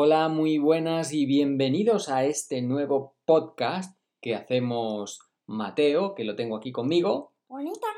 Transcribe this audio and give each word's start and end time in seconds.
Hola, 0.00 0.28
muy 0.28 0.58
buenas 0.58 1.12
y 1.12 1.26
bienvenidos 1.26 2.08
a 2.08 2.24
este 2.24 2.62
nuevo 2.62 3.16
podcast 3.24 3.98
que 4.20 4.36
hacemos 4.36 5.18
Mateo, 5.44 6.14
que 6.14 6.22
lo 6.22 6.36
tengo 6.36 6.56
aquí 6.56 6.70
conmigo, 6.70 7.32
Bonita. 7.48 7.88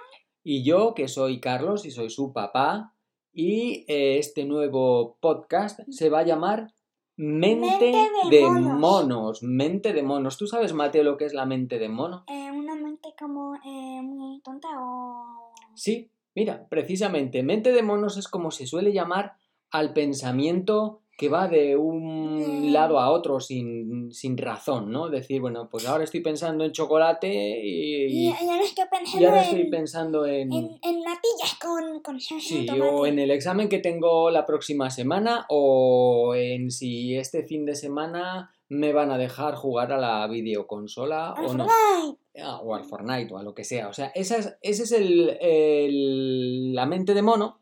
y 0.43 0.65
yo, 0.65 0.95
que 0.95 1.09
soy 1.09 1.41
Carlos 1.41 1.85
y 1.85 1.91
soy 1.91 2.09
su 2.09 2.33
papá. 2.33 2.95
Y 3.35 3.85
eh, 3.87 4.17
este 4.17 4.47
nuevo 4.47 5.19
podcast 5.21 5.81
se 5.91 6.09
va 6.09 6.21
a 6.21 6.25
llamar 6.25 6.73
Mente, 7.17 7.67
Mente 7.93 7.93
de, 8.31 8.37
de 8.39 8.43
monos. 8.45 8.79
monos. 8.81 9.43
Mente 9.43 9.93
de 9.93 10.03
monos. 10.03 10.39
¿Tú 10.39 10.47
sabes, 10.47 10.73
Mateo, 10.73 11.05
lo 11.05 11.19
que 11.19 11.27
es 11.27 11.35
la 11.35 11.45
mente 11.45 11.79
de 11.79 11.91
mono? 11.91 12.25
Eh, 12.29 12.51
una 12.51 12.77
mente 12.77 13.11
como 13.21 13.57
eh, 13.57 14.01
muy 14.03 14.41
tonta 14.41 14.69
o... 14.81 15.53
Sí, 15.75 16.11
mira, 16.35 16.67
precisamente, 16.71 17.43
mente 17.43 17.73
de 17.73 17.83
monos 17.83 18.17
es 18.17 18.27
como 18.27 18.53
se 18.53 18.67
suele 18.67 18.95
llamar 18.95 19.35
al 19.71 19.93
pensamiento 19.93 21.00
que 21.21 21.29
va 21.29 21.49
de 21.49 21.77
un 21.77 22.31
Mm. 22.41 22.73
lado 22.73 22.99
a 22.99 23.11
otro 23.11 23.39
sin, 23.41 24.11
sin 24.11 24.39
razón, 24.39 24.91
¿no? 24.91 25.11
Decir, 25.11 25.43
bueno, 25.43 25.69
pues 25.71 25.87
ahora 25.87 26.05
estoy 26.05 26.21
pensando 26.21 26.65
en 26.65 26.73
chocolate 26.73 27.29
Y, 27.63 28.07
y, 28.07 28.29
y 28.29 28.29
ahora 28.31 28.63
estoy 28.63 28.85
pensando 28.91 29.21
y 29.21 29.25
ahora 29.27 29.43
estoy 29.43 29.61
en, 29.61 29.71
pensando 29.71 30.27
en... 30.27 30.51
en, 30.53 30.79
en 30.83 31.01
natillas 31.03 31.59
con, 31.61 32.01
con 32.01 32.19
salsa 32.19 32.49
Sí, 32.49 32.65
de 32.67 32.81
o 32.81 33.05
en 33.05 33.19
el 33.19 33.31
examen 33.31 33.69
que 33.69 33.79
tengo 33.81 34.31
la 34.31 34.47
próxima 34.47 34.89
semana 34.89 35.45
o 35.51 36.35
en 36.35 36.71
si 36.71 37.15
este 37.17 37.43
fin 37.43 37.67
de 37.67 37.75
semana 37.75 38.51
me 38.71 38.95
van 38.95 39.11
a 39.11 39.19
dejar 39.19 39.55
jugar 39.57 39.93
a 39.93 39.99
la 39.99 40.27
videoconsola 40.27 41.33
Al 41.33 41.45
o 41.45 41.55
no. 41.55 41.67
Fortnite. 41.69 42.19
Ah, 42.43 42.61
o 42.63 42.75
al 42.75 42.85
Fortnite 42.85 43.35
o 43.35 43.37
a 43.37 43.43
lo 43.43 43.53
que 43.55 43.65
sea. 43.65 43.89
O 43.89 43.93
sea, 43.93 44.07
esa 44.15 44.37
es, 44.39 44.57
ese 44.63 44.83
es 44.85 44.93
el, 44.93 45.37
el- 45.43 46.73
la 46.75 46.87
mente 46.87 47.13
de 47.13 47.21
mono 47.23 47.61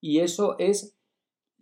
y 0.00 0.20
eso 0.20 0.56
es 0.58 0.96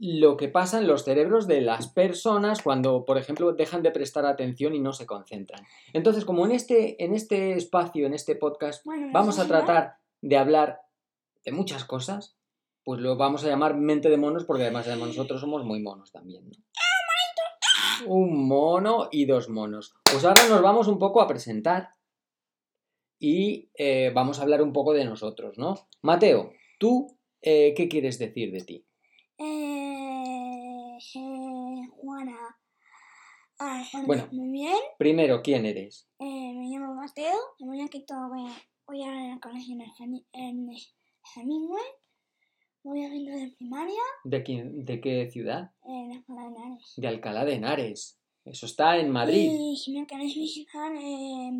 lo 0.03 0.39
que 0.39 0.49
pasa 0.49 0.79
en 0.79 0.87
los 0.87 1.05
cerebros 1.05 1.47
de 1.47 1.61
las 1.61 1.87
personas 1.89 2.63
cuando, 2.63 3.05
por 3.05 3.19
ejemplo, 3.19 3.53
dejan 3.53 3.83
de 3.83 3.91
prestar 3.91 4.25
atención 4.25 4.75
y 4.75 4.81
no 4.81 4.95
se 4.95 5.05
concentran. 5.05 5.63
Entonces, 5.93 6.25
como 6.25 6.47
en 6.47 6.53
este, 6.53 7.05
en 7.05 7.15
este 7.15 7.53
espacio, 7.53 8.07
en 8.07 8.15
este 8.15 8.35
podcast, 8.35 8.83
Bueno, 8.87 9.09
¿me 9.09 9.13
vamos 9.13 9.39
a 9.39 9.47
tratar 9.47 9.97
de 10.23 10.39
hablar 10.39 10.81
de 11.45 11.53
muchas 11.53 11.85
cosas, 11.85 12.39
pues 12.83 13.01
lo 13.01 13.17
vamos 13.17 13.45
a 13.45 13.49
llamar 13.49 13.77
mente 13.77 14.09
de 14.09 14.17
monos 14.17 14.45
porque 14.45 14.63
además 14.63 14.87
además 14.87 15.09
nosotros 15.09 15.41
somos 15.41 15.65
muy 15.65 15.81
monos 15.81 16.11
también. 16.11 16.49
¿no? 16.49 16.57
Un 18.07 18.49
mono 18.49 19.09
y 19.11 19.27
dos 19.27 19.51
monos. 19.51 19.95
Pues 20.11 20.25
ahora 20.25 20.49
nos 20.49 20.63
vamos 20.63 20.89
un 20.89 20.99
poco 20.99 21.21
a 21.21 21.29
presentar 21.29 21.91
y 23.19 23.71
eh, 23.75 24.11
vamos 24.15 24.39
a 24.39 24.43
hablar 24.43 24.63
un 24.63 24.73
poco 24.73 24.95
de 24.95 25.05
nosotros, 25.05 25.59
¿no? 25.59 25.89
Mateo, 26.01 26.53
¿tú 26.79 27.19
eh, 27.43 27.75
qué 27.77 27.89
quieres 27.89 28.19
decir 28.19 28.51
de 28.51 28.61
ti? 28.63 28.87
Ah, 33.61 33.85
Bueno. 34.07 34.27
Muy 34.33 34.49
bien. 34.51 34.77
Primero, 34.99 35.43
¿quién 35.43 35.67
eres? 35.67 36.09
Eh, 36.19 36.53
me 36.55 36.67
llamo 36.69 36.95
Mateo. 36.95 37.37
Voy 37.59 37.83
aquí 37.83 38.05
todo. 38.07 38.29
Voy 38.31 38.47
a, 38.49 38.53
voy 38.87 39.03
a 39.03 39.27
ir 39.27 39.33
al 39.33 39.41
colegio 39.41 39.77
en 40.33 40.71
Hemingway. 41.37 41.83
Voy 42.83 43.05
a 43.05 43.11
venir 43.11 43.35
de 43.35 43.55
primaria 43.59 44.01
¿De, 44.25 44.43
quién, 44.43 44.87
de 44.87 45.01
qué 45.03 45.31
ciudad? 45.31 45.71
en 45.85 46.09
la 46.09 46.15
Escuela 46.17 46.43
de 46.43 46.49
Henares. 46.49 46.95
De 46.97 47.09
Alcalá 47.09 47.45
de 47.45 47.53
Henares. 47.55 48.19
Eso 48.47 48.65
está 48.65 48.97
en 48.97 49.11
Madrid. 49.11 49.51
Y 49.53 49.77
si 49.77 49.93
me 49.93 50.07
queréis 50.07 50.35
visitar, 50.35 50.91
eh, 50.97 51.51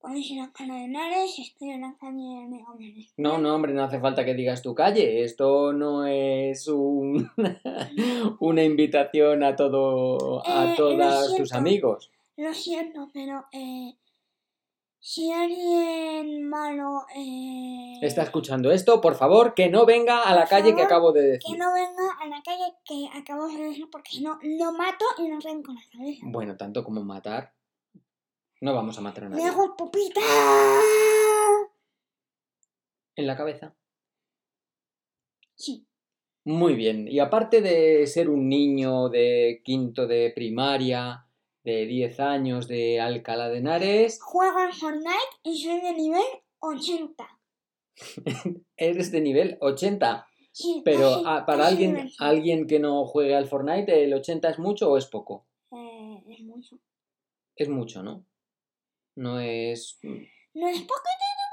podéis 0.00 0.30
ir 0.30 0.40
a 0.40 0.44
Escuela 0.44 0.74
de. 0.74 1.24
Estoy 1.24 1.70
en 1.70 1.80
la 1.82 1.94
calle 2.00 2.48
de. 2.48 3.06
No, 3.16 3.38
no, 3.38 3.54
hombre, 3.54 3.72
no 3.74 3.82
hace 3.84 4.00
falta 4.00 4.24
que 4.24 4.34
digas 4.34 4.62
tu 4.62 4.74
calle. 4.74 5.22
Esto 5.24 5.72
no 5.72 6.06
es 6.06 6.66
un- 6.68 7.30
una 8.40 8.62
invitación 8.64 9.42
a 9.42 9.56
todo 9.56 10.42
a 10.46 10.72
Eh, 10.72 10.74
todos 10.76 11.36
tus 11.36 11.52
amigos. 11.52 12.10
Lo 12.36 12.54
siento, 12.54 13.08
pero 13.12 13.44
eh, 13.52 13.94
si 15.00 15.32
alguien 15.32 16.48
malo. 16.48 17.02
Eh, 17.16 17.98
Está 18.02 18.22
escuchando 18.22 18.70
esto, 18.70 19.00
por 19.00 19.14
favor, 19.16 19.54
que 19.54 19.68
no 19.68 19.84
venga 19.86 20.22
a 20.22 20.34
la 20.34 20.46
calle 20.46 20.74
que 20.74 20.82
acabo 20.82 21.12
de 21.12 21.20
Que 21.22 21.26
decir. 21.32 21.58
no 21.58 21.72
venga 21.72 22.12
a 22.20 22.26
la 22.28 22.40
calle 22.42 22.74
que 22.84 23.08
acabo 23.18 23.48
de 23.48 23.56
decir 23.64 23.88
porque 23.90 24.10
si 24.12 24.22
no 24.22 24.38
lo 24.42 24.72
mato 24.72 25.04
y 25.18 25.28
lo 25.28 25.36
arranco 25.38 25.72
la 25.72 25.80
cabeza. 25.92 26.20
Bueno, 26.26 26.56
tanto 26.56 26.84
como 26.84 27.02
matar. 27.02 27.52
No 28.60 28.74
vamos 28.74 28.98
a 28.98 29.00
matar 29.00 29.24
a 29.24 29.28
nadie. 29.28 29.44
hago 29.44 29.76
pupita. 29.76 30.20
En 33.14 33.26
la 33.26 33.36
cabeza. 33.36 33.76
Sí. 35.54 35.86
Muy 36.44 36.74
bien. 36.74 37.08
Y 37.08 37.20
aparte 37.20 37.60
de 37.60 38.06
ser 38.06 38.28
un 38.28 38.48
niño 38.48 39.08
de 39.08 39.60
quinto 39.64 40.06
de 40.06 40.32
primaria, 40.34 41.26
de 41.62 41.86
10 41.86 42.20
años 42.20 42.68
de 42.68 43.00
Alcalá 43.00 43.48
de 43.48 43.58
Henares, 43.58 44.20
Juego 44.22 44.58
al 44.58 44.72
Fortnite 44.72 45.12
y 45.42 45.60
soy 45.60 45.80
de 45.80 45.92
nivel 45.92 46.24
80. 46.60 47.40
eres 48.76 49.12
de 49.12 49.20
nivel 49.20 49.58
80. 49.60 50.26
Sí, 50.50 50.82
Pero 50.84 51.22
ah, 51.26 51.44
para 51.46 51.66
alguien, 51.66 51.94
nivel 51.94 52.12
alguien 52.18 52.66
que 52.66 52.78
no 52.80 53.04
juegue 53.04 53.36
al 53.36 53.46
Fortnite, 53.46 54.04
¿el 54.04 54.14
80 54.14 54.48
es 54.48 54.58
mucho 54.58 54.90
o 54.90 54.96
es 54.96 55.06
poco? 55.06 55.46
Eh, 55.70 56.24
es 56.28 56.40
mucho. 56.40 56.80
Es 57.54 57.68
mucho, 57.68 58.02
¿no? 58.02 58.24
No 59.18 59.40
es... 59.40 59.98
No 60.54 60.68
es 60.68 60.78
poquitito. 60.82 61.44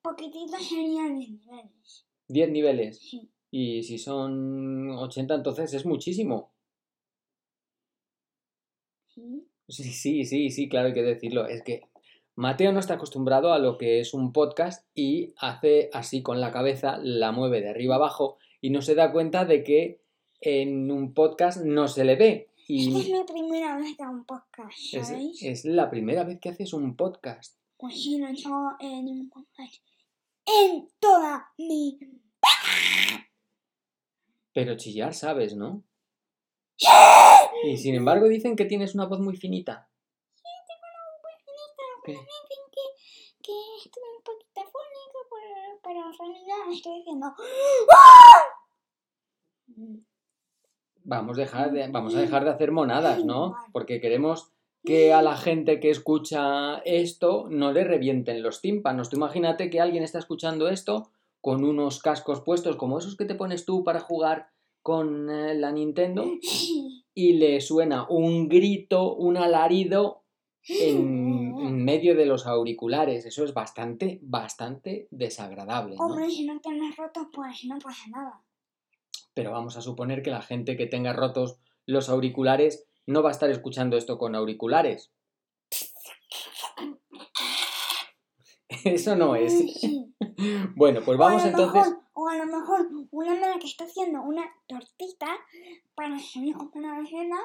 Poquitito 0.00 0.58
serían 0.58 1.18
10 1.18 1.30
niveles. 1.32 2.06
10 2.28 2.50
niveles. 2.50 2.98
Sí. 2.98 3.30
Y 3.50 3.82
si 3.82 3.98
son 3.98 4.88
80, 4.88 5.34
entonces 5.34 5.74
es 5.74 5.84
muchísimo. 5.84 6.54
Sí. 9.08 9.46
Sí, 9.68 9.84
sí, 9.84 10.24
sí, 10.24 10.48
sí, 10.48 10.70
claro, 10.70 10.88
hay 10.88 10.94
que 10.94 11.02
decirlo. 11.02 11.46
Es 11.46 11.62
que 11.62 11.82
Mateo 12.36 12.72
no 12.72 12.80
está 12.80 12.94
acostumbrado 12.94 13.52
a 13.52 13.58
lo 13.58 13.76
que 13.76 14.00
es 14.00 14.14
un 14.14 14.32
podcast 14.32 14.86
y 14.94 15.34
hace 15.36 15.90
así 15.92 16.22
con 16.22 16.40
la 16.40 16.52
cabeza, 16.52 16.96
la 17.02 17.32
mueve 17.32 17.60
de 17.60 17.68
arriba 17.68 17.96
abajo 17.96 18.38
y 18.62 18.70
no 18.70 18.80
se 18.80 18.94
da 18.94 19.12
cuenta 19.12 19.44
de 19.44 19.62
que 19.62 20.00
en 20.40 20.90
un 20.90 21.12
podcast 21.12 21.62
no 21.62 21.86
se 21.86 22.04
le 22.04 22.16
ve. 22.16 22.49
Esta 22.78 22.98
es 22.98 23.08
Y 23.08 23.12
mi 23.12 23.24
primera 23.24 23.76
vez 23.76 23.96
que 23.96 24.02
hago 24.04 24.12
un 24.12 24.24
podcast, 24.24 24.78
es, 24.92 25.08
¿sabéis? 25.08 25.42
es 25.42 25.64
la 25.64 25.90
primera 25.90 26.24
vez 26.24 26.38
que 26.40 26.50
haces 26.50 26.72
un 26.72 26.96
podcast. 26.96 27.58
Pues 27.76 28.00
sí, 28.00 28.18
no 28.18 28.28
he 28.28 28.32
hecho 28.32 28.50
en 28.78 29.08
un 29.08 29.28
podcast 29.28 29.82
en 30.46 30.88
toda 30.98 31.52
mi 31.58 31.98
Pero 34.52 34.76
chillar 34.76 35.14
sabes, 35.14 35.56
¿no? 35.56 35.84
Y 37.64 37.76
sin 37.76 37.94
embargo 37.94 38.28
dicen 38.28 38.56
que 38.56 38.64
tienes 38.64 38.94
una 38.94 39.06
voz 39.06 39.20
muy 39.20 39.36
finita. 39.36 39.90
¿Qué? 42.04 42.12
Dicen 42.12 42.26
que, 42.72 42.80
que 43.42 43.52
estoy 43.84 44.02
un 44.16 44.22
poquito 44.22 44.62
fónica, 44.62 45.18
pero, 45.30 45.80
pero 45.82 46.00
en 46.06 46.18
realidad 46.18 46.72
estoy 46.72 46.98
diciendo. 46.98 47.34
Vamos, 51.10 51.38
a 51.38 51.40
dejar 51.40 51.72
de, 51.72 51.88
vamos 51.88 52.14
a 52.14 52.20
dejar 52.20 52.44
de 52.44 52.50
hacer 52.50 52.70
monadas, 52.70 53.24
¿no? 53.24 53.56
Porque 53.72 54.00
queremos 54.00 54.52
que 54.84 55.12
a 55.12 55.22
la 55.22 55.36
gente 55.36 55.80
que 55.80 55.90
escucha 55.90 56.78
esto 56.84 57.48
no 57.50 57.72
le 57.72 57.82
revienten 57.82 58.44
los 58.44 58.60
tímpanos. 58.60 59.10
Tú 59.10 59.16
imagínate 59.16 59.70
que 59.70 59.80
alguien 59.80 60.04
está 60.04 60.20
escuchando 60.20 60.68
esto 60.68 61.10
con 61.40 61.64
unos 61.64 62.00
cascos 62.00 62.42
puestos 62.42 62.76
como 62.76 63.00
esos 63.00 63.16
que 63.16 63.24
te 63.24 63.34
pones 63.34 63.64
tú 63.64 63.82
para 63.82 63.98
jugar 63.98 64.50
con 64.82 65.28
eh, 65.28 65.56
la 65.56 65.72
Nintendo 65.72 66.26
y 67.12 67.32
le 67.32 67.60
suena 67.60 68.06
un 68.08 68.48
grito, 68.48 69.16
un 69.16 69.36
alarido 69.36 70.22
en, 70.68 71.56
en 71.58 71.84
medio 71.84 72.14
de 72.14 72.26
los 72.26 72.46
auriculares. 72.46 73.26
Eso 73.26 73.44
es 73.44 73.52
bastante, 73.52 74.20
bastante 74.22 75.08
desagradable, 75.10 75.96
¿no? 75.96 76.06
Hombre, 76.06 76.30
si 76.30 76.46
no 76.46 76.60
tienes 76.60 76.96
roto, 76.96 77.28
pues 77.32 77.64
no 77.64 77.80
pasa 77.80 78.08
nada. 78.10 78.44
Pero 79.34 79.52
vamos 79.52 79.76
a 79.76 79.82
suponer 79.82 80.22
que 80.22 80.30
la 80.30 80.42
gente 80.42 80.76
que 80.76 80.86
tenga 80.86 81.12
rotos 81.12 81.58
los 81.86 82.08
auriculares 82.08 82.86
no 83.06 83.22
va 83.22 83.30
a 83.30 83.32
estar 83.32 83.50
escuchando 83.50 83.96
esto 83.96 84.18
con 84.18 84.34
auriculares. 84.34 85.12
Eso 88.84 89.16
no 89.16 89.34
es. 89.36 89.54
Bueno, 90.74 91.02
pues 91.04 91.18
vamos 91.18 91.42
o 91.42 91.44
a 91.44 91.50
lo 91.50 91.50
entonces. 91.50 91.90
Mejor, 91.90 92.04
o 92.14 92.28
a 92.28 92.36
lo 92.36 92.46
mejor 92.46 92.88
una 93.10 93.34
madre 93.34 93.58
que 93.58 93.66
está 93.66 93.84
haciendo 93.84 94.22
una 94.22 94.44
tortita 94.66 95.26
para 95.94 96.18
su 96.18 96.42
hijo 96.42 96.70
para 96.70 96.98
la 96.98 97.06
cena 97.06 97.36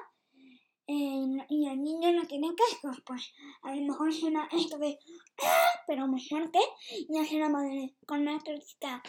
eh, 0.87 1.45
y 1.49 1.67
el 1.67 1.83
niño 1.83 2.13
no 2.13 2.25
tiene 2.25 2.53
cascos, 2.55 3.01
pues 3.05 3.33
a 3.63 3.75
lo 3.75 3.81
mejor 3.81 4.13
suena 4.13 4.47
esto 4.51 4.77
de 4.77 4.97
"Ah", 5.43 5.83
pero 5.87 6.07
muy 6.07 6.21
fuerte 6.25 6.59
y 7.09 7.17
hace 7.17 7.37
la 7.37 7.49
madre 7.49 7.95
con 8.05 8.23
la 8.23 8.39
tortita 8.39 9.03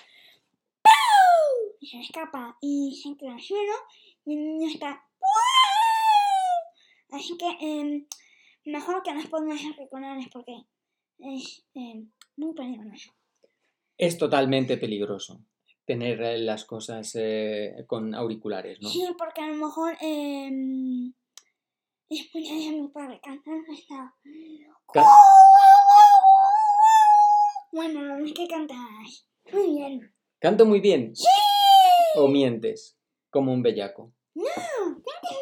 y 1.80 1.86
se 1.86 2.00
escapa 2.00 2.56
y 2.60 2.98
se 3.00 3.08
entra 3.08 3.32
al 3.34 3.40
suelo 3.40 3.72
y 4.24 4.34
el 4.34 4.44
niño 4.44 4.68
está 4.68 5.04
"¡Wow!". 5.20 7.18
así 7.18 7.36
que 7.36 7.46
em, 7.60 8.06
mejor 8.64 9.02
que 9.02 9.12
nos 9.14 9.26
pongas 9.26 9.60
auriculares 9.64 10.26
porque 10.32 10.56
es 11.18 11.64
em, 11.74 12.10
muy 12.36 12.54
peligroso. 12.54 13.12
Es 13.98 14.18
totalmente 14.18 14.76
peligroso. 14.76 15.40
tener 15.86 16.20
eh, 16.22 16.38
las 16.38 16.64
cosas 16.64 17.12
eh, 17.14 17.84
con 17.86 18.12
auriculares, 18.14 18.80
¿no? 18.82 18.88
Sí, 18.88 19.04
porque 19.16 19.40
a 19.40 19.46
lo 19.46 19.54
mejor 19.54 19.96
eh, 20.00 20.50
escucháis 22.10 22.68
a 22.68 22.72
mi 22.72 22.88
padre 22.88 23.20
cantar 23.22 23.54
está. 23.72 24.12
Ca- 24.92 25.16
Bueno, 27.72 28.16
es 28.24 28.32
que 28.32 28.48
cantáis. 28.48 29.28
Muy 29.52 29.74
bien. 29.76 30.12
¿Canto 30.38 30.66
muy 30.66 30.80
bien 30.80 31.16
¡Sí! 31.16 31.24
o 32.16 32.28
mientes 32.28 32.98
como 33.30 33.54
un 33.54 33.62
bellaco? 33.62 34.12
No, 34.34 34.44
cantas 34.84 35.38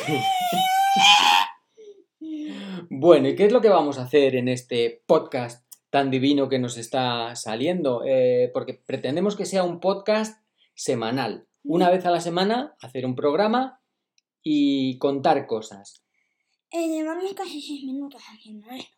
bien. 0.00 0.22
Bueno, 2.88 3.28
¿y 3.28 3.34
qué 3.34 3.46
es 3.46 3.52
lo 3.52 3.60
que 3.60 3.68
vamos 3.68 3.98
a 3.98 4.02
hacer 4.02 4.36
en 4.36 4.46
este 4.46 5.02
podcast 5.06 5.68
tan 5.90 6.10
divino 6.10 6.48
que 6.48 6.60
nos 6.60 6.76
está 6.76 7.34
saliendo? 7.34 8.04
Eh, 8.06 8.50
porque 8.54 8.74
pretendemos 8.74 9.34
que 9.34 9.44
sea 9.44 9.64
un 9.64 9.80
podcast 9.80 10.40
semanal. 10.74 11.48
Una 11.64 11.90
vez 11.90 12.06
a 12.06 12.12
la 12.12 12.20
semana, 12.20 12.76
hacer 12.80 13.04
un 13.06 13.16
programa 13.16 13.82
y 14.40 14.98
contar 14.98 15.48
cosas. 15.48 16.04
Eh, 16.70 16.88
llevamos 16.88 17.34
casi 17.34 17.60
seis 17.60 17.82
minutos 17.82 18.22
haciendo 18.32 18.70
esto. 18.70 18.96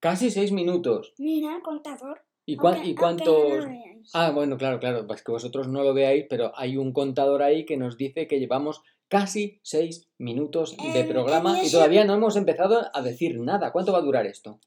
Casi 0.00 0.30
seis 0.30 0.52
minutos. 0.52 1.12
Mira 1.18 1.54
el 1.54 1.62
contador. 1.62 2.27
¿Y, 2.48 2.56
cuán- 2.56 2.84
y 2.84 2.94
cuántos...? 2.94 3.66
no. 3.66 3.78
Ah, 4.14 4.30
bueno, 4.30 4.56
claro, 4.56 4.80
claro, 4.80 5.06
pues 5.06 5.22
que 5.22 5.30
vosotros 5.30 5.68
no 5.68 5.82
lo 5.82 5.92
veáis, 5.92 6.24
pero 6.30 6.52
hay 6.56 6.78
un 6.78 6.92
contador 6.94 7.42
ahí 7.42 7.66
que 7.66 7.76
nos 7.76 7.98
dice 7.98 8.26
que 8.26 8.40
llevamos 8.40 8.80
casi 9.08 9.60
seis 9.62 10.08
minutos 10.16 10.74
de 10.94 11.00
Em, 11.00 11.08
programa 11.08 11.62
y 11.62 11.70
todavía 11.70 12.04
no 12.06 12.14
hemos 12.14 12.36
empezado 12.36 12.86
a 12.92 13.02
decir 13.02 13.38
nada. 13.38 13.70
¿Cuánto 13.70 13.92
va 13.92 13.98
a 13.98 14.02
durar 14.02 14.26
esto? 14.26 14.60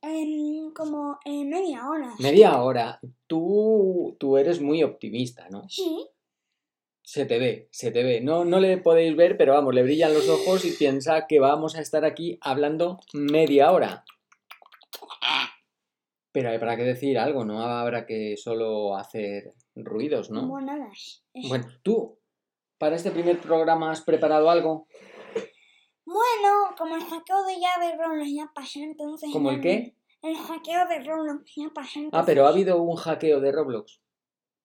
Como 0.75 1.17
media 1.25 1.89
hora. 1.89 2.13
Media 2.19 2.61
hora. 2.61 2.99
Tú, 3.27 4.15
tú 4.19 4.37
eres 4.37 4.61
muy 4.61 4.83
optimista, 4.83 5.49
¿no? 5.49 5.67
Sí. 5.67 6.07
Se 7.03 7.25
te 7.25 7.39
ve, 7.39 7.67
se 7.71 7.91
te 7.91 8.03
ve. 8.03 8.21
No, 8.21 8.45
no 8.45 8.59
le 8.59 8.77
podéis 8.77 9.15
ver, 9.15 9.37
pero 9.37 9.53
vamos, 9.53 9.73
le 9.73 9.83
brillan 9.83 10.13
los 10.13 10.29
ojos 10.29 10.65
y 10.65 10.71
piensa 10.71 11.25
que 11.27 11.39
vamos 11.39 11.75
a 11.75 11.81
estar 11.81 12.05
aquí 12.05 12.37
hablando 12.41 12.99
media 13.13 13.71
hora. 13.71 14.05
Pero 16.33 16.49
habrá 16.49 16.77
que 16.77 16.83
decir 16.83 17.19
algo, 17.19 17.43
no 17.43 17.61
habrá 17.61 18.05
que 18.05 18.37
solo 18.37 18.95
hacer 18.95 19.53
ruidos, 19.75 20.29
¿no? 20.31 20.43
Monadas. 20.43 21.25
Bueno, 21.49 21.65
tú, 21.83 22.19
para 22.77 22.95
este 22.95 23.11
primer 23.11 23.39
programa, 23.39 23.91
¿has 23.91 24.01
preparado 24.01 24.49
algo? 24.49 24.87
Bueno, 26.05 26.73
como 26.77 26.95
el 26.95 27.03
hackeo 27.03 27.43
de 27.45 27.59
llave 27.59 27.97
Roblox 27.97 28.31
ya 28.33 28.51
pasó, 28.53 28.79
entonces. 28.79 29.29
¿Como 29.31 29.51
el 29.51 29.61
qué? 29.61 29.95
El 30.21 30.35
hackeo 30.37 30.87
de 30.87 30.99
Roblox 31.03 31.51
ya 31.55 31.69
pasó. 31.73 31.99
Ah, 31.99 32.03
entonces- 32.03 32.25
pero 32.27 32.45
ha 32.45 32.49
habido 32.49 32.81
un 32.81 32.95
hackeo 32.95 33.39
de 33.41 33.51
Roblox. 33.51 34.01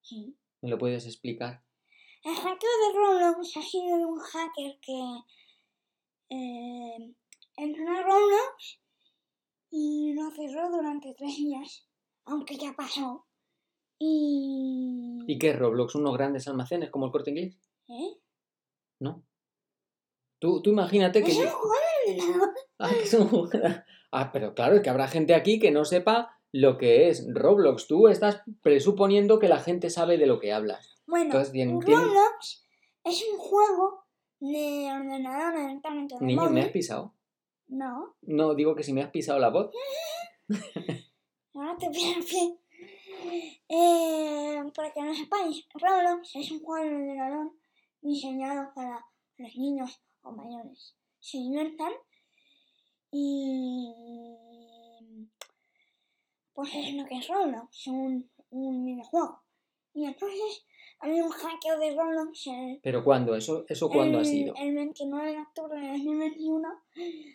Sí. 0.03 0.37
¿Me 0.61 0.71
lo 0.71 0.79
puedes 0.79 1.07
explicar? 1.07 1.63
El 2.23 2.35
hackeo 2.35 2.71
de 2.71 2.99
Roblox 2.99 3.57
ha 3.57 3.63
sido 3.63 3.99
de 3.99 4.05
un 4.07 4.19
hacker 4.19 4.79
que 4.81 5.01
eh, 6.31 7.15
entró 7.57 7.91
a 7.91 8.03
Roblox 8.03 8.81
y 9.79 10.15
lo 10.15 10.31
cerró 10.31 10.71
durante 10.71 11.13
tres 11.13 11.37
días, 11.37 11.87
aunque 12.25 12.57
ya 12.57 12.73
pasó. 12.75 13.27
Y... 13.99 15.19
¿Y 15.27 15.39
qué 15.39 15.51
es 15.51 15.59
Roblox? 15.59 15.95
¿Unos 15.97 16.17
grandes 16.17 16.49
almacenes 16.49 16.91
como 16.91 17.07
el 17.07 17.13
corte 17.13 17.31
inglés? 17.31 17.59
¿Eh? 17.89 18.17
¿No? 19.01 19.23
Tú, 20.39 20.63
tú 20.63 20.71
imagínate 20.71 21.23
que... 21.23 21.33
Es 21.33 21.39
un 21.39 21.49
juego 21.49 21.75
de 22.07 22.13
ordenador. 22.23 22.55
Ah, 22.79 22.89
que 22.91 23.03
es 23.03 23.15
un 23.15 23.29
juego 23.29 23.49
de- 23.49 23.83
Ah, 24.13 24.31
pero 24.33 24.55
claro, 24.55 24.77
es 24.77 24.83
que 24.83 24.89
habrá 24.91 25.09
gente 25.09 25.35
aquí 25.35 25.59
que 25.59 25.71
no 25.71 25.85
sepa 25.85 26.39
lo 26.53 26.79
que 26.79 27.09
es 27.11 27.27
Roblox. 27.35 27.87
Tú 27.87 28.09
estás 28.09 28.43
presuponiendo 28.63 29.39
que 29.39 29.49
la 29.49 29.59
gente 29.61 29.91
sabe 29.91 30.17
de 30.17 30.27
lo 30.27 30.39
que 30.39 30.53
hablas. 30.53 30.95
Bueno, 31.07 31.27
Entonces, 31.35 31.55
Roblox 31.71 32.67
es 33.05 33.25
un 33.31 33.39
juego 33.39 34.05
de 34.41 34.91
ordenador 34.93 35.55
de 35.55 36.25
Niño, 36.25 36.51
¿me 36.51 36.63
has 36.63 36.69
pisado? 36.69 37.16
No, 37.69 38.17
No, 38.23 38.55
digo 38.55 38.75
que 38.75 38.83
si 38.83 38.93
me 38.93 39.03
has 39.03 39.11
pisado 39.11 39.39
la 39.39 39.51
voz. 39.51 39.71
ahora 41.55 41.77
te 41.77 41.91
pido 41.91 42.13
el 42.19 42.25
pie. 42.25 42.59
Eh, 43.69 44.63
para 44.75 44.93
que 44.93 45.03
no 45.03 45.15
sepáis, 45.15 45.67
Roblox 45.75 46.37
es 46.37 46.51
un 46.53 46.61
juego 46.63 46.85
de 46.89 46.95
ordenador 46.95 47.53
diseñado 48.01 48.73
para 48.75 49.05
los 49.39 49.57
niños 49.57 50.01
o 50.23 50.33
mayores. 50.33 50.97
Se 51.19 51.39
diviertan 51.39 51.93
y 53.11 53.93
pues 56.53 56.75
es 56.75 56.95
lo 56.95 57.05
que 57.07 57.19
es 57.19 57.29
Roblox, 57.29 57.87
un, 57.89 58.31
un 58.51 58.85
videojuego. 58.85 59.43
Y 59.93 60.05
entonces 60.05 60.65
había 60.99 61.25
un 61.25 61.31
hackeo 61.31 61.79
de 61.79 61.95
Roblox 61.95 62.47
el, 62.47 62.81
¿Pero 62.83 63.05
cuándo? 63.05 63.35
¿Eso, 63.37 63.65
eso 63.69 63.89
cuándo 63.89 64.19
ha 64.19 64.21
el- 64.23 64.27
sido? 64.27 64.55
el 64.57 64.75
29 64.75 65.33
de 65.33 65.41
octubre 65.41 65.81
de 65.81 65.89
2021. 65.89 66.69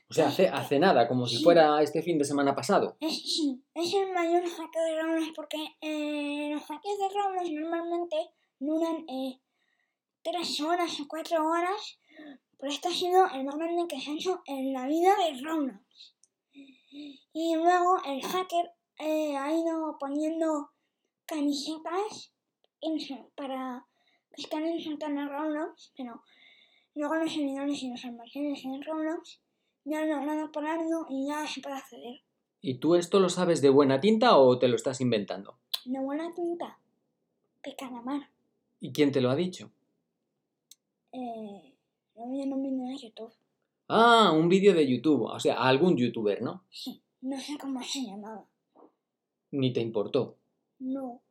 O 0.09 0.13
sea, 0.13 0.27
hace, 0.27 0.49
hace 0.49 0.79
nada, 0.79 1.07
como 1.07 1.27
si 1.27 1.37
Sí. 1.37 1.43
fuera 1.43 1.81
este 1.81 2.01
fin 2.01 2.17
de 2.17 2.25
semana 2.25 2.55
pasado. 2.55 2.97
Es, 2.99 3.13
sí, 3.13 3.61
es 3.73 3.93
el 3.93 4.11
mayor 4.13 4.43
hackeo 4.47 4.83
de 4.83 5.01
Roblox 5.01 5.31
porque 5.35 5.57
eh, 5.81 6.49
los 6.53 6.63
hackeos 6.63 6.97
de 6.97 7.09
Roblox 7.09 7.51
normalmente 7.51 8.17
duran 8.59 9.05
eh, 9.07 9.39
3 10.23 10.61
horas 10.61 10.99
o 10.99 11.07
4 11.07 11.47
horas, 11.47 11.99
pero 12.57 12.71
esto 12.71 12.89
ha 12.89 12.93
sido 12.93 13.25
el 13.33 13.43
más 13.45 13.55
grande 13.55 13.87
que 13.87 13.99
se 13.99 14.11
ha 14.11 14.13
hecho 14.15 14.41
en 14.45 14.73
la 14.73 14.85
vida 14.87 15.13
de 15.17 15.41
Roblox. 15.41 15.79
Y 17.33 17.55
luego 17.55 17.97
el 18.05 18.21
hacker 18.21 18.71
eh, 18.99 19.35
ha 19.37 19.51
ido 19.53 19.97
poniendo 19.99 20.69
camisetas 21.25 22.33
para 23.35 23.85
están 24.37 24.65
insertadas 24.67 25.17
en 25.17 25.29
Roblox, 25.29 25.93
pero 25.97 26.23
luego 26.95 27.15
los 27.15 27.31
servidores 27.31 27.83
y 27.83 27.91
los 27.91 28.05
almacenes 28.05 28.63
en 28.63 28.81
Roblox 28.81 29.41
ya 29.83 29.99
han 29.99 30.09
logrado 30.09 30.51
ponerlo 30.51 31.05
y 31.09 31.27
ya 31.27 31.45
se 31.47 31.61
puede 31.61 31.75
acceder. 31.75 32.21
¿Y 32.61 32.75
tú 32.75 32.95
esto 32.95 33.19
lo 33.19 33.29
sabes 33.29 33.61
de 33.61 33.69
buena 33.69 33.99
tinta 33.99 34.37
o 34.37 34.59
te 34.59 34.67
lo 34.67 34.75
estás 34.75 35.01
inventando? 35.01 35.57
de 35.85 35.99
buena 35.99 36.31
tinta 36.35 36.77
de 37.63 37.75
calamar. 37.75 38.29
¿Y 38.79 38.91
quién 38.91 39.11
te 39.11 39.21
lo 39.21 39.31
ha 39.31 39.35
dicho? 39.35 39.71
Eh, 41.11 41.73
lo 42.15 42.29
vi 42.29 42.41
en 42.41 42.53
un 42.53 42.63
vídeo 42.63 42.87
de 42.87 42.97
YouTube. 42.97 43.33
Ah, 43.87 44.31
un 44.31 44.47
vídeo 44.47 44.73
de 44.73 44.87
YouTube, 44.87 45.23
o 45.23 45.39
sea, 45.39 45.55
algún 45.55 45.97
youtuber, 45.97 46.41
¿no? 46.41 46.63
Sí, 46.69 47.01
no 47.21 47.39
sé 47.39 47.57
cómo 47.59 47.81
se 47.83 48.03
llamaba. 48.05 48.45
Ni 49.51 49.73
te 49.73 49.81
importó. 49.81 50.37
No. 50.79 51.21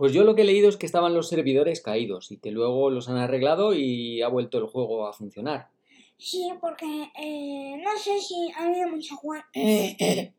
Pues 0.00 0.14
yo 0.14 0.24
lo 0.24 0.34
que 0.34 0.40
he 0.40 0.44
leído 0.46 0.70
es 0.70 0.78
que 0.78 0.86
estaban 0.86 1.12
los 1.12 1.28
servidores 1.28 1.82
caídos 1.82 2.32
y 2.32 2.38
que 2.38 2.50
luego 2.50 2.88
los 2.88 3.10
han 3.10 3.18
arreglado 3.18 3.74
y 3.74 4.22
ha 4.22 4.28
vuelto 4.28 4.56
el 4.56 4.64
juego 4.64 5.06
a 5.06 5.12
funcionar. 5.12 5.68
Sí, 6.16 6.48
porque 6.58 6.86
eh, 7.20 7.76
no 7.84 7.98
sé 7.98 8.18
si 8.18 8.50
ha 8.56 8.64
habido 8.64 8.88
mucho 8.88 9.14
juego. 9.16 9.44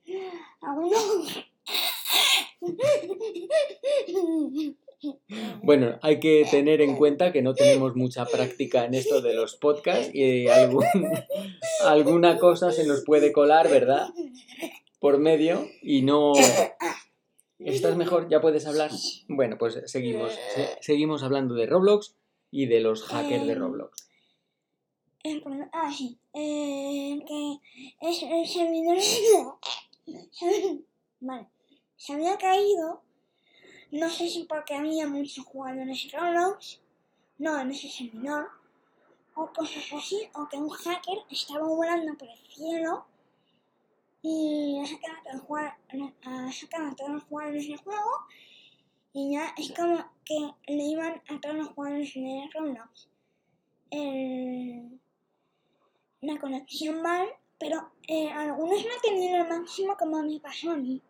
Algunos. 0.61 1.45
Bueno, 5.61 5.99
hay 6.01 6.19
que 6.19 6.47
tener 6.49 6.81
en 6.81 6.95
cuenta 6.95 7.31
que 7.31 7.43
no 7.43 7.53
tenemos 7.53 7.95
mucha 7.95 8.25
práctica 8.25 8.85
en 8.85 8.95
esto 8.95 9.21
de 9.21 9.35
los 9.35 9.57
podcasts 9.57 10.09
y 10.11 10.47
algún- 10.47 10.85
alguna 11.85 12.39
cosa 12.39 12.71
se 12.71 12.87
nos 12.87 13.03
puede 13.05 13.31
colar, 13.31 13.69
¿verdad? 13.69 14.07
Por 14.99 15.19
medio 15.19 15.67
y 15.83 16.01
no... 16.01 16.33
¿Estás 17.65 17.95
mejor? 17.95 18.27
¿Ya 18.29 18.41
puedes 18.41 18.65
hablar? 18.67 18.91
Bueno, 19.27 19.57
pues 19.57 19.79
seguimos. 19.85 20.31
Se- 20.53 20.77
seguimos 20.81 21.23
hablando 21.23 21.53
de 21.55 21.65
Roblox 21.65 22.15
y 22.51 22.65
de 22.65 22.79
los 22.81 23.03
hackers 23.03 23.45
de 23.47 23.55
Roblox. 23.55 24.07
Eh, 25.23 25.39
perdón, 25.41 25.69
ah, 25.71 25.91
sí. 25.95 26.17
Eh, 26.33 27.23
que 27.27 27.59
es 28.01 28.23
el 28.23 28.47
servidor. 28.47 28.97
vale. 31.19 31.47
Se 31.95 32.13
había 32.13 32.37
caído. 32.37 33.01
No 33.91 34.09
sé 34.09 34.29
si 34.29 34.45
porque 34.45 34.73
había 34.73 35.07
muchos 35.07 35.45
jugadores 35.45 36.05
en 36.05 36.19
Roblox. 36.19 36.79
No, 37.37 37.59
en 37.59 37.71
ese 37.71 37.89
servidor. 37.89 38.47
O 39.35 39.47
cosas 39.53 39.83
así. 39.93 40.27
O 40.35 40.47
que 40.49 40.57
un 40.57 40.69
hacker 40.69 41.19
estaba 41.29 41.67
volando 41.67 42.17
por 42.17 42.27
el 42.29 42.39
cielo. 42.47 43.05
Y 44.21 44.79
ha 44.79 44.85
sacado 44.85 45.17
a 45.17 45.23
todos 45.23 45.35
los 45.35 45.43
jugadores, 45.45 46.13
ha 46.23 46.51
sacado 46.51 46.87
a 46.87 46.95
todos 46.95 47.11
los 47.11 47.23
jugadores 47.23 47.67
del 47.67 47.77
juego. 47.77 48.11
Y 49.13 49.33
ya 49.33 49.53
es 49.57 49.71
como 49.73 49.97
que 50.23 50.51
le 50.67 50.83
iban 50.83 51.21
a 51.27 51.39
todos 51.41 51.55
los 51.55 51.67
jugadores 51.69 52.13
de 52.13 52.49
Roblox. 52.53 53.09
El, 53.89 54.99
la 56.21 56.39
conexión 56.39 57.01
mal, 57.01 57.27
pero 57.59 57.91
eh, 58.07 58.29
algunos 58.29 58.83
no 58.83 58.91
tenían 59.03 59.41
el 59.41 59.47
máximo 59.49 59.97
como 59.97 60.21
me 60.23 60.39
pasó 60.39 60.71
a 60.71 60.77
mí. 60.77 61.01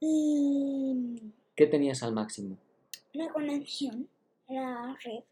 Y 0.00 1.32
¿Qué 1.56 1.66
tenías 1.66 2.02
al 2.02 2.12
máximo? 2.12 2.56
la 3.12 3.28
conexión, 3.32 4.08
la 4.48 4.96
red. 5.02 5.24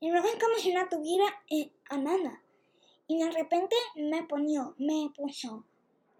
Y 0.00 0.10
luego 0.10 0.26
es 0.26 0.42
como 0.42 0.56
si 0.56 0.72
no 0.72 0.88
tuviera 0.88 1.26
eh, 1.50 1.70
a 1.90 1.98
nada. 1.98 2.42
Y 3.10 3.18
de 3.18 3.28
repente 3.28 3.74
me 3.96 4.22
ponía, 4.22 4.70
me 4.78 5.10
puso 5.16 5.64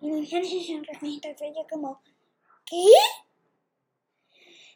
inteligencia 0.00 0.60
sin 0.60 0.82
registro. 0.82 1.30
Y 1.30 1.54
yo 1.54 1.64
como, 1.70 2.00
¿qué? 2.66 2.78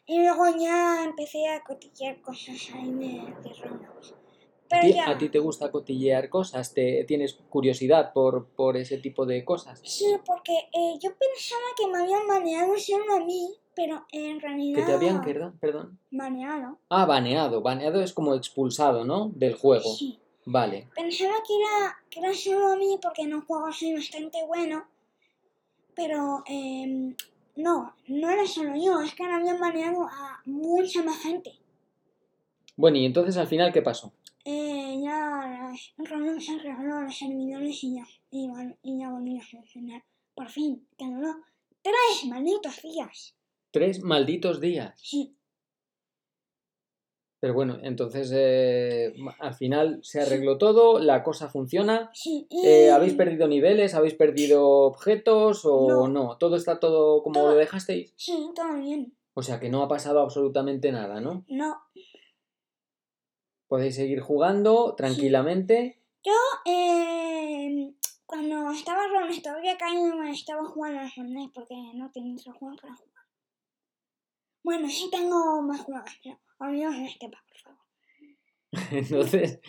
Y 0.05 0.19
luego 0.19 0.45
ya 0.57 1.03
empecé 1.03 1.45
a 1.49 1.61
cotillear 1.61 2.21
cosas 2.21 2.55
ahí 2.73 2.89
de, 2.91 3.33
de. 3.43 3.51
Pero 4.69 4.87
ya. 4.87 5.09
¿A 5.09 5.17
ti 5.17 5.27
te 5.27 5.39
gusta 5.39 5.69
cotillear 5.69 6.29
cosas? 6.29 6.73
¿Te, 6.73 7.03
¿Tienes 7.03 7.33
curiosidad 7.49 8.13
por, 8.13 8.47
por 8.47 8.77
ese 8.77 8.97
tipo 8.97 9.25
de 9.25 9.43
cosas? 9.43 9.81
Sí, 9.83 10.15
porque 10.25 10.53
eh, 10.71 10.97
yo 11.01 11.09
pensaba 11.17 11.65
que 11.77 11.87
me 11.87 11.97
habían 11.97 12.25
baneado 12.25 12.77
solo 12.77 13.15
a 13.15 13.19
mí, 13.19 13.49
pero 13.75 14.05
en 14.13 14.39
realidad... 14.39 14.79
¿Que 14.79 14.85
te 14.85 14.93
habían, 14.93 15.21
perdón? 15.21 15.57
perdón? 15.59 15.99
Baneado. 16.11 16.79
Ah, 16.87 17.05
baneado. 17.05 17.61
Baneado 17.61 18.01
es 18.01 18.13
como 18.13 18.35
expulsado, 18.35 19.03
¿no? 19.03 19.31
Del 19.35 19.55
juego. 19.55 19.93
Sí. 19.93 20.17
Vale. 20.45 20.87
Pensaba 20.95 21.35
que 21.45 21.53
era, 21.59 21.97
que 22.09 22.19
era 22.19 22.33
solo 22.33 22.73
a 22.73 22.75
mí 22.75 22.99
porque 23.01 23.23
un 23.23 23.41
juego 23.41 23.71
soy 23.73 23.93
bastante 23.93 24.45
bueno, 24.45 24.87
pero 25.95 26.43
em, 26.45 27.15
no, 27.55 27.95
no 28.07 28.29
era 28.29 28.45
solo 28.45 28.73
yo, 28.75 29.01
es 29.01 29.15
que 29.15 29.23
me 29.23 29.33
habían 29.33 29.59
baneado 29.59 30.03
a 30.03 30.41
mucha 30.45 31.03
más 31.03 31.17
gente. 31.17 31.53
Bueno, 32.75 32.97
y 32.97 33.05
entonces 33.05 33.37
al 33.37 33.47
final, 33.47 33.73
¿qué 33.73 33.81
pasó? 33.81 34.13
Eh, 34.43 34.99
ya 35.01 35.71
Roblox 35.97 36.45
se 36.45 36.59
regaló 36.59 37.01
los 37.01 37.17
servidores 37.17 37.83
y 37.83 37.95
ya, 37.95 38.05
y, 38.29 38.47
y 38.83 38.99
ya 38.99 39.09
volví 39.09 39.39
a 39.39 39.43
funcionar. 39.43 40.03
Por 40.35 40.49
fin, 40.49 40.87
que 40.97 41.05
duró 41.05 41.33
tres 41.81 42.25
malditos 42.29 42.81
días. 42.83 43.35
Tres 43.71 44.03
malditos 44.03 44.59
días. 44.59 44.93
Sí, 45.01 45.35
Pero 47.45 47.53
bueno, 47.53 47.77
entonces 47.83 48.31
eh, 48.33 49.13
al 49.37 49.53
final 49.53 49.99
se 50.01 50.19
arregló 50.19 50.57
todo, 50.57 50.97
la 50.97 51.21
cosa 51.21 51.47
funciona. 51.47 52.09
Eh, 52.49 52.89
¿Habéis 52.89 53.13
perdido 53.13 53.47
niveles? 53.47 53.93
¿Habéis 53.93 54.15
perdido 54.15 54.67
objetos? 54.67 55.63
¿O 55.63 55.87
no? 55.87 56.07
No. 56.07 56.37
¿Todo 56.39 56.55
está 56.55 56.79
todo 56.79 57.21
como 57.21 57.35
Todo. 57.35 57.51
lo 57.51 57.55
dejasteis? 57.57 58.15
Sí, 58.17 58.49
todo 58.55 58.73
bien. 58.77 59.15
O 59.35 59.43
sea 59.43 59.59
que 59.59 59.69
no 59.69 59.83
ha 59.83 59.87
pasado 59.87 60.21
absolutamente 60.21 60.91
nada, 60.91 61.21
¿no? 61.21 61.45
No, 61.47 61.77
Podéis 63.67 63.93
seguir 63.93 64.21
jugando 64.21 64.95
tranquilamente. 64.95 66.01
Eh, 66.65 67.93
cuando 68.25 68.71
estaba 68.71 69.01
Ron, 69.07 69.39
todavía 69.43 69.77
caído, 69.77 70.15
me 70.15 70.31
estaba 70.31 70.65
jugando 70.65 71.01
al 71.01 71.11
Fortnite 71.11 71.51
porque 71.53 71.75
no 71.93 72.09
tenía 72.09 72.33
otro 72.33 72.53
juego 72.53 72.75
para 72.81 72.95
jugar. 72.95 73.14
Bueno, 74.65 74.89
sí 74.89 75.09
tengo 75.11 75.61
más 75.61 75.81
juegos, 75.81 76.09
pero 76.23 76.39
olvidaos 76.59 76.95
de 76.97 77.05
este, 77.05 77.29
por 77.29 77.57
favor. 77.63 77.79
Entonces, 78.91 79.59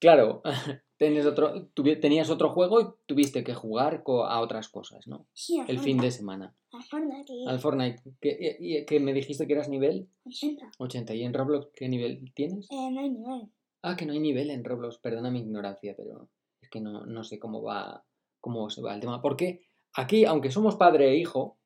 claro, 0.00 0.40
tenías 0.96 1.26
otro, 1.26 1.68
tuvi- 1.74 2.00
tenías 2.00 2.30
otro 2.30 2.48
juego 2.48 2.80
y 2.80 2.86
tuviste 3.04 3.44
que 3.44 3.52
jugar 3.52 4.02
a 4.06 4.40
otras 4.40 4.70
cosas, 4.70 5.06
¿no? 5.06 5.26
Sí, 5.34 5.60
al 5.60 5.68
El 5.68 5.80
fin 5.80 5.98
de 5.98 6.10
semana. 6.10 6.56
Al 6.72 6.82
Fortnite, 6.82 7.32
y 7.32 7.46
Al 7.46 7.60
Fortnite, 7.60 8.02
que 8.20 9.00
me 9.00 9.12
dijiste 9.12 9.46
que 9.46 9.52
eras 9.52 9.68
nivel 9.68 10.08
80. 10.24 10.70
80. 10.78 11.14
¿Y 11.14 11.24
en 11.24 11.34
Roblox 11.34 11.68
qué 11.74 11.88
nivel 11.88 12.32
tienes? 12.34 12.66
Eh, 12.70 12.90
no 12.90 13.00
hay 13.00 13.10
nivel. 13.10 13.52
Ah, 13.82 13.96
que 13.96 14.06
no 14.06 14.14
hay 14.14 14.20
nivel 14.20 14.48
en 14.50 14.64
Roblox, 14.64 14.96
perdona 14.98 15.30
mi 15.30 15.40
ignorancia, 15.40 15.94
pero 15.94 16.30
es 16.62 16.70
que 16.70 16.80
no, 16.80 17.04
no 17.04 17.22
sé 17.22 17.38
cómo 17.38 17.62
va, 17.62 18.02
cómo 18.40 18.70
se 18.70 18.80
va 18.80 18.94
el 18.94 19.00
tema. 19.00 19.20
Porque 19.20 19.66
aquí, 19.92 20.24
aunque 20.24 20.50
somos 20.50 20.76
padre 20.76 21.10
e 21.10 21.16
hijo, 21.18 21.58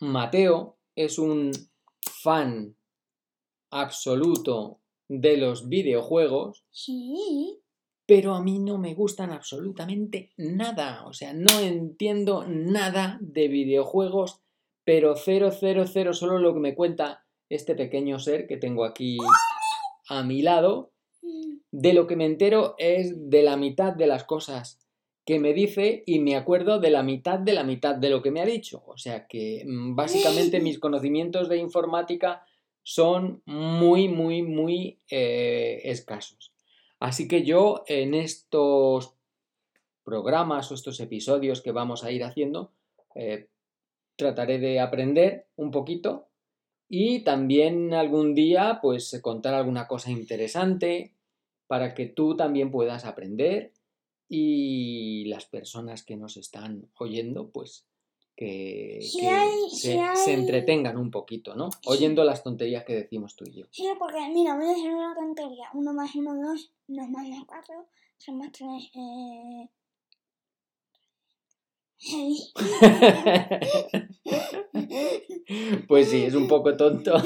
Mateo 0.00 0.75
es 0.96 1.18
un 1.18 1.52
fan 2.00 2.74
absoluto 3.70 4.80
de 5.08 5.36
los 5.36 5.68
videojuegos, 5.68 6.64
Sí. 6.70 7.60
pero 8.06 8.34
a 8.34 8.42
mí 8.42 8.58
no 8.58 8.78
me 8.78 8.94
gustan 8.94 9.30
absolutamente 9.30 10.30
nada. 10.36 11.04
O 11.06 11.12
sea, 11.12 11.32
no 11.32 11.60
entiendo 11.60 12.44
nada 12.48 13.18
de 13.20 13.48
videojuegos, 13.48 14.40
pero 14.84 15.16
cero, 15.16 15.50
cero, 15.52 15.84
cero, 15.86 16.12
solo 16.12 16.38
lo 16.38 16.54
que 16.54 16.60
me 16.60 16.74
cuenta 16.74 17.24
este 17.48 17.74
pequeño 17.74 18.18
ser 18.18 18.46
que 18.46 18.56
tengo 18.56 18.84
aquí 18.84 19.18
a 20.08 20.22
mi 20.22 20.42
lado 20.42 20.92
de 21.72 21.92
lo 21.92 22.06
que 22.06 22.16
me 22.16 22.24
entero 22.26 22.74
es 22.78 23.28
de 23.30 23.42
la 23.42 23.56
mitad 23.56 23.92
de 23.92 24.06
las 24.06 24.24
cosas 24.24 24.78
que 25.26 25.40
me 25.40 25.52
dice 25.52 26.04
y 26.06 26.20
me 26.20 26.36
acuerdo 26.36 26.78
de 26.78 26.88
la 26.88 27.02
mitad 27.02 27.40
de 27.40 27.52
la 27.52 27.64
mitad 27.64 27.96
de 27.96 28.10
lo 28.10 28.22
que 28.22 28.30
me 28.30 28.40
ha 28.40 28.46
dicho. 28.46 28.84
O 28.86 28.96
sea 28.96 29.26
que 29.26 29.64
mm, 29.66 29.96
básicamente 29.96 30.60
mis 30.60 30.78
conocimientos 30.78 31.48
de 31.48 31.58
informática 31.58 32.46
son 32.84 33.42
muy, 33.44 34.08
muy, 34.08 34.42
muy 34.42 35.00
eh, 35.10 35.80
escasos. 35.84 36.52
Así 37.00 37.26
que 37.26 37.42
yo 37.42 37.82
en 37.88 38.14
estos 38.14 39.14
programas 40.04 40.70
o 40.70 40.74
estos 40.74 41.00
episodios 41.00 41.60
que 41.60 41.72
vamos 41.72 42.04
a 42.04 42.12
ir 42.12 42.22
haciendo, 42.22 42.70
eh, 43.16 43.48
trataré 44.14 44.60
de 44.60 44.78
aprender 44.78 45.48
un 45.56 45.72
poquito 45.72 46.28
y 46.88 47.24
también 47.24 47.92
algún 47.92 48.36
día 48.36 48.78
pues 48.80 49.18
contar 49.20 49.54
alguna 49.54 49.88
cosa 49.88 50.12
interesante 50.12 51.14
para 51.66 51.94
que 51.94 52.06
tú 52.06 52.36
también 52.36 52.70
puedas 52.70 53.04
aprender 53.04 53.72
y 54.28 55.24
las 55.26 55.46
personas 55.46 56.02
que 56.04 56.16
nos 56.16 56.36
están 56.36 56.88
oyendo 56.98 57.48
pues 57.50 57.86
que, 58.36 58.98
Sí 59.00 59.20
que 59.20 59.28
hay- 59.28 59.70
se, 59.70 59.76
sí 59.76 59.98
se 60.24 60.30
hay- 60.30 60.34
entretengan 60.34 60.96
un 60.98 61.10
poquito, 61.10 61.54
¿no? 61.54 61.70
Oyendo 61.86 62.22
las 62.24 62.42
tonterías 62.42 62.84
que 62.84 62.94
decimos 62.94 63.34
tú 63.36 63.44
y 63.46 63.60
yo. 63.60 63.66
Sí, 63.70 63.86
porque 63.98 64.18
mira, 64.32 64.56
voy 64.56 64.66
a 64.66 64.72
hacer 64.72 64.94
una 64.94 65.14
tontería. 65.14 65.68
Uno 65.74 65.92
más 65.94 66.14
uno, 66.14 66.34
dos, 66.34 66.70
dos 66.86 67.08
más 67.08 67.26
dos, 67.28 67.44
cuatro, 67.46 67.86
tres 68.18 68.36
más 68.36 68.52
tres, 68.52 68.90
eh... 68.94 69.68
pues 75.88 76.10
sí, 76.10 76.24
es 76.24 76.34
un 76.34 76.46
poco 76.48 76.76
tonto 76.76 77.14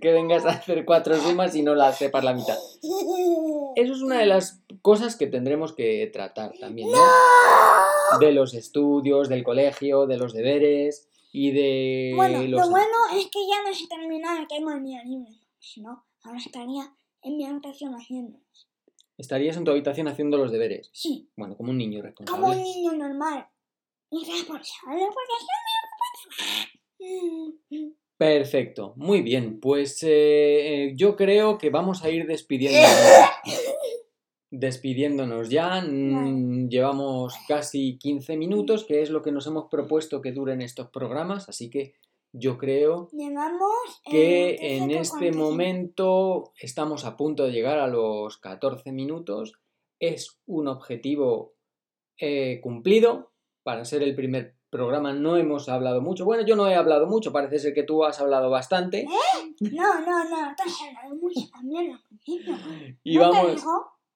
que 0.00 0.12
vengas 0.12 0.44
a 0.46 0.50
hacer 0.50 0.84
cuatro 0.84 1.16
sumas 1.20 1.54
y 1.56 1.62
no 1.62 1.74
las 1.74 1.98
sepas 1.98 2.22
la 2.24 2.34
mitad. 2.34 2.56
Eso 3.76 3.92
es 3.92 4.00
una 4.02 4.18
de 4.18 4.26
las 4.26 4.60
cosas 4.86 5.16
que 5.16 5.26
tendremos 5.26 5.72
que 5.72 6.08
tratar 6.12 6.52
también, 6.60 6.88
¿no? 6.88 8.18
De 8.20 8.30
los 8.30 8.54
estudios, 8.54 9.28
del 9.28 9.42
colegio, 9.42 10.06
de 10.06 10.16
los 10.16 10.32
deberes 10.32 11.10
y 11.32 11.50
de 11.50 12.12
Bueno, 12.14 12.40
los... 12.42 12.60
lo 12.60 12.70
bueno 12.70 12.96
es 13.16 13.26
que 13.26 13.40
ya 13.48 13.68
no 13.68 13.74
se 13.74 13.88
terminado, 13.88 14.46
tengo 14.48 14.70
el 14.70 14.84
día 14.84 15.02
libre. 15.02 15.32
Si 15.58 15.80
no, 15.80 16.06
ahora 16.22 16.38
estaría 16.38 16.94
en 17.22 17.36
mi 17.36 17.44
habitación 17.44 17.96
haciendo. 17.96 18.38
Estarías 19.18 19.56
en 19.56 19.64
tu 19.64 19.72
habitación 19.72 20.06
haciendo 20.06 20.38
los 20.38 20.52
deberes. 20.52 20.88
Sí, 20.92 21.30
Bueno, 21.34 21.56
como 21.56 21.72
un 21.72 21.78
niño 21.78 21.98
como 21.98 22.06
responsable. 22.06 22.56
un 22.56 22.62
niño 22.62 22.92
normal. 22.92 23.48
Y 24.08 24.24
responsable 24.24 25.02
porque 25.12 25.34
mi 27.70 27.96
Perfecto, 28.16 28.94
muy 28.94 29.20
bien. 29.20 29.58
Pues 29.58 30.00
eh, 30.04 30.08
eh, 30.84 30.92
yo 30.94 31.16
creo 31.16 31.58
que 31.58 31.70
vamos 31.70 32.04
a 32.04 32.08
ir 32.08 32.28
despidiéndonos. 32.28 32.92
Despidiéndonos 34.58 35.50
ya. 35.50 35.82
Mm, 35.82 36.68
Llevamos 36.68 37.34
casi 37.46 37.98
15 37.98 38.36
minutos, 38.36 38.84
que 38.84 39.02
es 39.02 39.10
lo 39.10 39.22
que 39.22 39.32
nos 39.32 39.46
hemos 39.46 39.66
propuesto 39.70 40.22
que 40.22 40.32
duren 40.32 40.62
estos 40.62 40.88
programas. 40.88 41.48
Así 41.48 41.68
que 41.68 41.94
yo 42.32 42.56
creo 42.56 43.08
Llevamos. 43.12 43.70
eh, 44.06 44.10
que 44.10 44.76
en 44.76 44.84
13 44.88 45.00
este 45.00 45.30
45. 45.30 45.44
momento 45.44 46.52
estamos 46.58 47.04
a 47.04 47.16
punto 47.16 47.44
de 47.44 47.52
llegar 47.52 47.78
a 47.78 47.86
los 47.86 48.38
14 48.38 48.92
minutos. 48.92 49.52
Es 50.00 50.38
un 50.46 50.68
objetivo 50.68 51.54
eh, 52.18 52.60
cumplido. 52.62 53.32
Para 53.62 53.84
ser 53.84 54.02
el 54.02 54.14
primer 54.14 54.54
programa 54.70 55.12
no 55.12 55.36
hemos 55.36 55.68
hablado 55.68 56.00
mucho. 56.00 56.24
Bueno, 56.24 56.46
yo 56.46 56.56
no 56.56 56.68
he 56.68 56.74
hablado 56.74 57.06
mucho, 57.06 57.32
parece 57.32 57.58
ser 57.58 57.74
que 57.74 57.82
tú 57.82 58.04
has 58.04 58.20
hablado 58.20 58.48
bastante. 58.48 59.04
No, 59.60 60.00
no, 60.00 60.24
no, 60.24 60.54
te 60.56 60.62
has 60.62 60.76
hablado 60.88 61.16
mucho 61.16 61.40
también. 61.52 61.98
Y 63.04 63.16
¿No 63.16 63.30
te 63.30 63.36
vamos? 63.36 63.64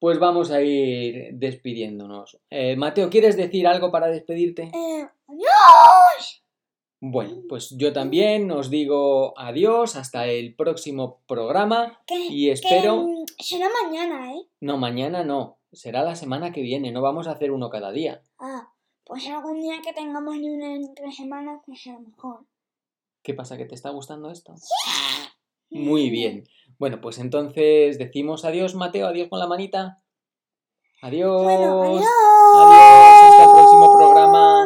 Pues 0.00 0.19
vamos 0.19 0.50
a 0.50 0.62
ir 0.62 1.35
despidiéndonos. 1.35 2.40
Eh, 2.50 2.75
Mateo, 2.75 3.11
¿quieres 3.11 3.37
decir 3.37 3.66
algo 3.69 3.92
para 3.92 4.09
despedirte? 4.09 4.62
Eh, 4.75 5.07
¡Adiós! 5.28 6.42
Bueno, 7.02 7.42
pues 7.49 7.71
yo 7.78 7.92
también 7.92 8.50
os 8.50 8.69
digo 8.69 9.33
adiós 9.38 9.97
hasta 9.97 10.26
el 10.26 10.54
próximo 10.54 11.23
programa. 11.26 12.00
Que, 12.07 12.16
Y 12.28 12.50
espero- 12.50 13.07
que, 13.38 13.45
será 13.45 13.69
mañana, 13.83 14.35
¿eh? 14.35 14.42
No, 14.61 14.76
mañana 14.76 15.23
no. 15.23 15.59
Será 15.73 16.02
la 16.02 16.16
semana 16.16 16.50
que 16.52 16.62
viene. 16.62 16.92
No 16.92 17.00
vamos 17.00 17.26
a 17.28 17.33
hacer 17.33 17.52
uno 17.52 17.71
cada 17.71 17.92
día. 17.92 18.23
Ah, 18.38 18.73
pues 19.04 19.26
algún 19.28 19.61
día 19.61 19.80
que 19.83 19.92
tengamos 19.92 20.37
libre 20.37 20.75
entre 20.75 21.12
semanas, 21.12 21.61
pues 21.64 21.87
a 21.87 21.92
lo 21.92 22.00
mejor. 22.00 22.40
¿Qué 23.23 23.35
pasa? 23.35 23.57
¿Que 23.57 23.66
te 23.66 23.75
está 23.75 23.90
gustando 23.90 24.30
esto? 24.30 24.54
Muy 25.71 26.11
bien. 26.11 26.45
Bueno, 26.81 26.99
pues 27.03 27.19
entonces 27.19 27.99
decimos 27.99 28.47
adiós, 28.47 28.75
Mateo. 28.75 29.07
Adiós 29.07 29.29
con 29.29 29.39
la 29.39 29.47
manita. 29.47 29.99
Adiós. 31.03 31.43
Bueno, 31.43 31.83
adiós. 31.83 32.05
Adiós. 32.57 33.23
Hasta 33.23 33.45
el 33.45 33.51
próximo 33.51 33.97
programa. 33.99 34.65